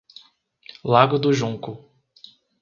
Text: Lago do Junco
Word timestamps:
Lago 0.83 1.19
do 1.19 1.31
Junco 1.31 1.91